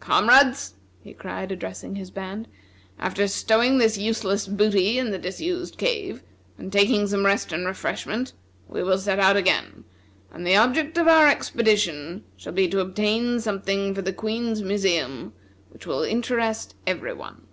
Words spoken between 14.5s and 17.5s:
museum which will interest every one."